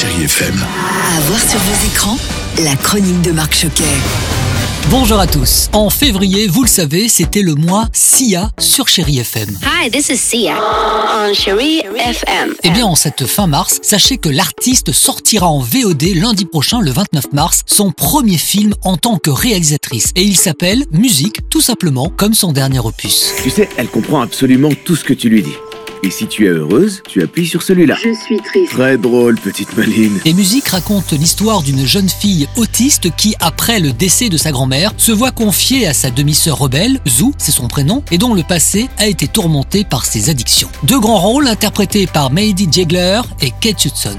Chérie 0.00 0.26
FM. 0.26 0.54
À 0.54 1.20
voir 1.22 1.40
sur 1.40 1.58
vos 1.58 1.86
écrans, 1.88 2.18
la 2.62 2.76
chronique 2.76 3.20
de 3.22 3.32
Marc 3.32 3.52
Choquet. 3.52 3.82
Bonjour 4.90 5.18
à 5.18 5.26
tous. 5.26 5.68
En 5.72 5.90
février, 5.90 6.46
vous 6.46 6.62
le 6.62 6.68
savez, 6.68 7.08
c'était 7.08 7.42
le 7.42 7.56
mois 7.56 7.88
SIA 7.92 8.52
sur 8.60 8.86
Chéri 8.86 9.18
FM. 9.18 9.58
Hi, 9.64 9.90
this 9.90 10.08
is 10.10 10.16
Sia 10.16 10.54
on 10.56 11.34
Cherie 11.34 11.80
FM. 11.80 12.54
Eh 12.62 12.70
bien, 12.70 12.86
en 12.86 12.94
cette 12.94 13.26
fin 13.26 13.48
mars, 13.48 13.80
sachez 13.82 14.18
que 14.18 14.28
l'artiste 14.28 14.92
sortira 14.92 15.48
en 15.48 15.58
VOD 15.58 16.14
lundi 16.14 16.44
prochain, 16.44 16.80
le 16.80 16.92
29 16.92 17.32
mars, 17.32 17.62
son 17.66 17.90
premier 17.90 18.38
film 18.38 18.74
en 18.84 18.98
tant 18.98 19.18
que 19.18 19.30
réalisatrice. 19.30 20.12
Et 20.14 20.22
il 20.22 20.36
s'appelle 20.36 20.84
Musique, 20.92 21.40
tout 21.50 21.60
simplement, 21.60 22.08
comme 22.08 22.34
son 22.34 22.52
dernier 22.52 22.78
opus. 22.78 23.32
Tu 23.42 23.50
sais, 23.50 23.68
elle 23.76 23.88
comprend 23.88 24.20
absolument 24.20 24.70
tout 24.84 24.94
ce 24.94 25.02
que 25.02 25.14
tu 25.14 25.28
lui 25.28 25.42
dis. 25.42 25.56
Et 26.02 26.10
si 26.10 26.26
tu 26.26 26.46
es 26.46 26.50
heureuse, 26.50 27.02
tu 27.08 27.22
appuies 27.22 27.46
sur 27.46 27.62
celui-là. 27.62 27.96
Je 28.02 28.14
suis 28.14 28.38
triste. 28.38 28.72
Très 28.72 28.96
drôle, 28.96 29.36
petite 29.36 29.76
Maline. 29.76 30.20
Et 30.24 30.32
Musique 30.32 30.68
raconte 30.68 31.12
l'histoire 31.12 31.62
d'une 31.62 31.86
jeune 31.86 32.08
fille 32.08 32.48
autiste 32.56 33.14
qui, 33.16 33.34
après 33.40 33.80
le 33.80 33.92
décès 33.92 34.28
de 34.28 34.36
sa 34.36 34.52
grand-mère, 34.52 34.92
se 34.96 35.10
voit 35.10 35.32
confiée 35.32 35.86
à 35.86 35.94
sa 35.94 36.10
demi-sœur 36.10 36.58
rebelle, 36.58 37.00
Zou, 37.08 37.34
c'est 37.38 37.52
son 37.52 37.68
prénom, 37.68 38.02
et 38.12 38.18
dont 38.18 38.34
le 38.34 38.42
passé 38.42 38.88
a 38.98 39.06
été 39.06 39.26
tourmenté 39.26 39.84
par 39.84 40.04
ses 40.06 40.30
addictions. 40.30 40.68
Deux 40.84 41.00
grands 41.00 41.18
rôles 41.18 41.48
interprétés 41.48 42.06
par 42.06 42.30
Mady 42.30 42.68
Jegler 42.70 43.20
et 43.40 43.52
Kate 43.60 43.84
Hudson. 43.84 44.18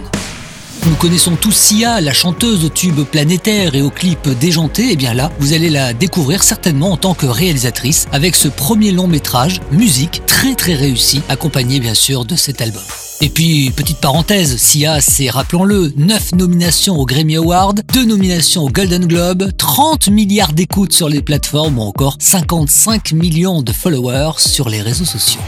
Nous 0.85 0.95
connaissons 0.95 1.35
tous 1.35 1.51
Sia, 1.51 1.99
la 1.99 2.13
chanteuse 2.13 2.63
au 2.63 2.69
tube 2.69 3.01
planétaire 3.01 3.75
et 3.75 3.81
au 3.81 3.89
clip 3.89 4.29
déjanté. 4.39 4.91
Et 4.91 4.95
bien 4.95 5.13
là, 5.13 5.29
vous 5.39 5.53
allez 5.53 5.69
la 5.69 5.93
découvrir 5.93 6.41
certainement 6.41 6.93
en 6.93 6.97
tant 6.97 7.13
que 7.13 7.25
réalisatrice 7.25 8.07
avec 8.13 8.35
ce 8.35 8.47
premier 8.47 8.91
long 8.91 9.07
métrage, 9.07 9.59
musique 9.71 10.21
très 10.25 10.55
très 10.55 10.75
réussi, 10.75 11.21
accompagné 11.27 11.79
bien 11.79 11.93
sûr 11.93 12.23
de 12.23 12.35
cet 12.35 12.61
album. 12.61 12.81
Et 13.21 13.27
puis, 13.27 13.71
petite 13.71 13.97
parenthèse, 13.97 14.55
Sia, 14.55 15.01
c'est, 15.01 15.29
rappelons-le, 15.29 15.91
9 15.97 16.35
nominations 16.35 16.97
au 16.97 17.05
Grammy 17.05 17.35
Award, 17.35 17.81
2 17.93 18.05
nominations 18.05 18.63
au 18.63 18.69
Golden 18.69 19.05
Globe, 19.05 19.51
30 19.57 20.07
milliards 20.07 20.53
d'écoutes 20.53 20.93
sur 20.93 21.09
les 21.09 21.21
plateformes 21.21 21.77
ou 21.79 21.81
encore 21.81 22.15
55 22.19 23.11
millions 23.11 23.61
de 23.61 23.73
followers 23.73 24.37
sur 24.37 24.69
les 24.69 24.81
réseaux 24.81 25.03
sociaux. 25.03 25.41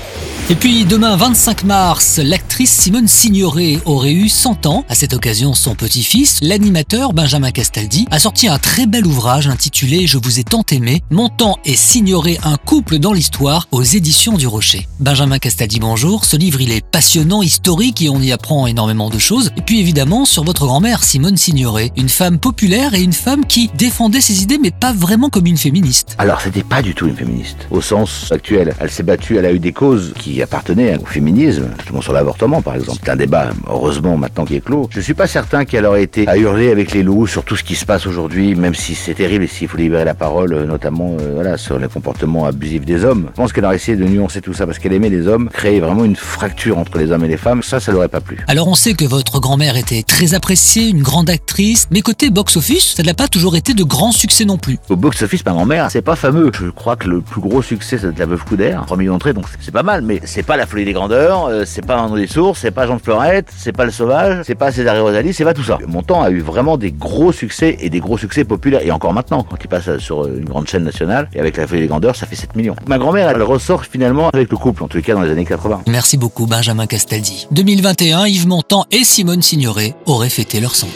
Et 0.49 0.55
puis 0.55 0.83
demain 0.83 1.15
25 1.15 1.63
mars, 1.63 2.19
l'actrice 2.21 2.71
Simone 2.71 3.07
Signoret 3.07 3.79
aurait 3.85 4.11
eu 4.11 4.27
100 4.27 4.65
ans. 4.65 4.83
À 4.89 4.95
cette 4.95 5.13
occasion, 5.13 5.53
son 5.53 5.75
petit-fils, 5.75 6.39
l'animateur 6.41 7.13
Benjamin 7.13 7.51
Castaldi, 7.51 8.05
a 8.11 8.19
sorti 8.19 8.49
un 8.49 8.57
très 8.57 8.85
bel 8.85 9.05
ouvrage 9.05 9.47
intitulé 9.47 10.07
Je 10.07 10.17
vous 10.17 10.39
ai 10.39 10.43
tant 10.43 10.65
aimé, 10.71 11.03
Montant 11.09 11.57
et 11.63 11.75
Signoret 11.75 12.37
un 12.43 12.57
couple 12.57 12.99
dans 12.99 13.13
l'histoire 13.13 13.67
aux 13.71 13.83
éditions 13.83 14.33
du 14.33 14.45
Rocher. 14.45 14.87
Benjamin 14.99 15.39
Castaldi, 15.39 15.79
bonjour. 15.79 16.25
Ce 16.25 16.35
livre, 16.35 16.59
il 16.59 16.71
est 16.71 16.85
passionnant, 16.85 17.41
historique 17.41 18.01
et 18.01 18.09
on 18.09 18.19
y 18.19 18.33
apprend 18.33 18.67
énormément 18.67 19.09
de 19.09 19.19
choses. 19.19 19.51
Et 19.55 19.61
puis 19.61 19.79
évidemment, 19.79 20.25
sur 20.25 20.43
votre 20.43 20.65
grand-mère, 20.65 21.03
Simone 21.03 21.37
Signoret, 21.37 21.91
une 21.95 22.09
femme 22.09 22.39
populaire 22.39 22.93
et 22.93 23.01
une 23.01 23.13
femme 23.13 23.45
qui 23.45 23.69
défendait 23.77 24.21
ses 24.21 24.43
idées 24.43 24.59
mais 24.61 24.71
pas 24.71 24.91
vraiment 24.91 25.29
comme 25.29 25.45
une 25.45 25.57
féministe. 25.57 26.15
Alors, 26.17 26.41
c'était 26.41 26.63
pas 26.63 26.81
du 26.81 26.93
tout 26.93 27.07
une 27.07 27.15
féministe. 27.15 27.67
Au 27.69 27.79
sens 27.79 28.31
actuel, 28.31 28.73
elle 28.79 28.91
s'est 28.91 29.03
battue, 29.03 29.37
elle 29.37 29.45
a 29.45 29.53
eu 29.53 29.59
des 29.59 29.71
causes 29.71 30.13
qui 30.19 30.30
appartenaient 30.39 30.97
au 31.01 31.05
féminisme, 31.05 31.63
notamment 31.77 32.01
sur 32.01 32.13
l'avortement 32.13 32.61
par 32.61 32.75
exemple. 32.75 32.99
C'est 33.03 33.09
un 33.09 33.15
débat, 33.15 33.49
heureusement, 33.67 34.17
maintenant 34.17 34.45
qui 34.45 34.55
est 34.55 34.63
clos. 34.63 34.87
Je 34.91 34.99
suis 34.99 35.15
pas 35.15 35.27
certain 35.27 35.65
qu'elle 35.65 35.85
aurait 35.85 36.03
été 36.03 36.27
à 36.27 36.37
hurler 36.37 36.69
avec 36.69 36.91
les 36.91 37.01
loups 37.01 37.25
sur 37.25 37.43
tout 37.43 37.55
ce 37.55 37.63
qui 37.63 37.75
se 37.75 37.85
passe 37.85 38.05
aujourd'hui, 38.05 38.53
même 38.53 38.75
si 38.75 38.93
c'est 38.93 39.15
terrible 39.15 39.45
et 39.45 39.47
s'il 39.47 39.67
faut 39.67 39.77
libérer 39.77 40.05
la 40.05 40.13
parole, 40.13 40.53
euh, 40.53 40.65
notamment 40.65 41.17
euh, 41.19 41.31
voilà, 41.35 41.57
sur 41.57 41.79
les 41.79 41.87
comportements 41.87 42.45
abusifs 42.45 42.85
des 42.85 43.03
hommes. 43.03 43.27
Je 43.31 43.35
pense 43.35 43.53
qu'elle 43.53 43.65
aurait 43.65 43.77
essayé 43.77 43.97
de 43.97 44.05
nuancer 44.05 44.41
tout 44.41 44.53
ça 44.53 44.65
parce 44.65 44.79
qu'elle 44.79 44.93
aimait 44.93 45.09
les 45.09 45.27
hommes, 45.27 45.49
créer 45.49 45.79
vraiment 45.79 46.05
une 46.05 46.15
fracture 46.15 46.77
entre 46.77 46.97
les 46.97 47.11
hommes 47.11 47.25
et 47.25 47.27
les 47.27 47.37
femmes. 47.37 47.63
Ça, 47.63 47.79
ça 47.79 47.91
l'aurait 47.91 48.09
pas 48.09 48.21
plu. 48.21 48.37
Alors 48.47 48.67
on 48.67 48.75
sait 48.75 48.93
que 48.93 49.05
votre 49.05 49.39
grand-mère 49.39 49.77
était 49.77 50.03
très 50.03 50.33
appréciée, 50.33 50.89
une 50.89 51.01
grande 51.01 51.29
actrice, 51.29 51.87
mais 51.91 52.01
côté 52.01 52.29
box-office, 52.29 52.95
ça 52.95 53.03
n'a 53.03 53.13
pas 53.13 53.27
toujours 53.27 53.55
été 53.55 53.73
de 53.73 53.83
grands 53.83 54.11
succès 54.11 54.45
non 54.45 54.57
plus. 54.57 54.77
Au 54.89 54.95
box-office, 54.95 55.45
ma 55.45 55.51
grand-mère, 55.51 55.89
c'est 55.89 56.01
pas 56.01 56.15
fameux. 56.15 56.51
Je 56.53 56.69
crois 56.69 56.95
que 56.95 57.07
le 57.07 57.21
plus 57.21 57.41
gros 57.41 57.61
succès, 57.61 57.97
c'est 57.97 58.17
La 58.17 58.25
Veuve 58.25 58.43
Coudert, 58.43 58.83
3 58.85 58.97
millions 58.97 59.13
d'entrées, 59.13 59.33
donc 59.33 59.45
c'est 59.59 59.71
pas 59.71 59.83
mal, 59.83 60.01
mais 60.01 60.20
c'est 60.25 60.43
pas 60.43 60.57
La 60.57 60.65
Folie 60.65 60.85
des 60.85 60.93
Grandeurs, 60.93 61.45
euh, 61.45 61.63
c'est 61.65 61.85
pas 61.85 62.01
André 62.01 62.27
Sources, 62.27 62.59
c'est 62.61 62.71
pas 62.71 62.87
Jean 62.87 62.97
de 62.97 63.01
Florette, 63.01 63.49
c'est 63.55 63.71
pas 63.71 63.85
Le 63.85 63.91
Sauvage, 63.91 64.43
c'est 64.45 64.55
pas 64.55 64.71
César 64.71 64.95
et 64.95 64.99
Rosalie, 64.99 65.33
c'est 65.33 65.43
pas 65.43 65.53
tout 65.53 65.63
ça. 65.63 65.77
Mon 65.87 66.01
a 66.01 66.29
eu 66.29 66.41
vraiment 66.41 66.77
des 66.77 66.91
gros 66.91 67.31
succès 67.31 67.77
et 67.79 67.89
des 67.89 67.99
gros 67.99 68.17
succès 68.17 68.43
populaires, 68.43 68.81
et 68.83 68.91
encore 68.91 69.13
maintenant, 69.13 69.45
quand 69.49 69.57
il 69.61 69.67
passe 69.67 69.97
sur 69.97 70.27
une 70.27 70.45
grande 70.45 70.67
chaîne 70.67 70.83
nationale, 70.83 71.29
et 71.33 71.39
avec 71.39 71.57
La 71.57 71.67
Folie 71.67 71.81
des 71.81 71.87
Grandeurs, 71.87 72.15
ça 72.15 72.25
fait 72.25 72.35
7 72.35 72.55
millions. 72.55 72.75
Ma 72.87 72.97
grand-mère, 72.97 73.29
elle 73.29 73.41
ressort 73.41 73.85
finalement 73.85 74.29
avec 74.29 74.51
le 74.51 74.57
couple, 74.57 74.83
en 74.83 74.89
les 74.93 75.01
cas 75.01 75.13
dans 75.13 75.21
les 75.21 75.31
années 75.31 75.45
80. 75.45 75.83
Merci 75.87 76.17
beaucoup 76.17 76.45
Benjamin 76.45 76.87
Castaldi. 76.87 77.47
2021, 77.51 78.25
Yves 78.27 78.47
Montand 78.47 78.85
et 78.91 79.03
Simone 79.03 79.41
Signoret 79.41 79.95
auraient 80.05 80.29
fêté 80.29 80.59
leurs 80.59 80.75
100 80.75 80.87
ans. 80.87 80.89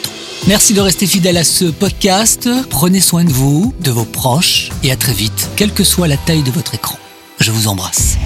Merci 0.46 0.74
de 0.74 0.80
rester 0.80 1.06
fidèle 1.06 1.36
à 1.38 1.44
ce 1.44 1.64
podcast. 1.64 2.48
Prenez 2.70 3.00
soin 3.00 3.24
de 3.24 3.32
vous, 3.32 3.74
de 3.80 3.90
vos 3.90 4.04
proches 4.04 4.70
et 4.84 4.92
à 4.92 4.96
très 4.96 5.12
vite, 5.12 5.50
quelle 5.56 5.72
que 5.72 5.82
soit 5.82 6.08
la 6.08 6.16
taille 6.16 6.42
de 6.42 6.50
votre 6.50 6.74
écran. 6.74 6.96
Je 7.40 7.50
vous 7.50 7.68
embrasse. 7.68 8.16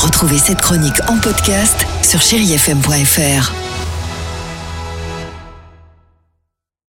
Retrouvez 0.00 0.38
cette 0.38 0.62
chronique 0.62 0.98
en 1.08 1.18
podcast 1.18 1.86
sur 2.02 2.22
chérifm.fr. 2.22 3.69